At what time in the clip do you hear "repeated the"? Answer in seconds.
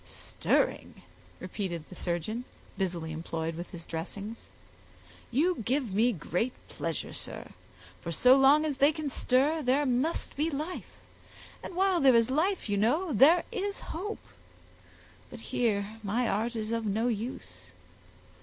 1.39-1.93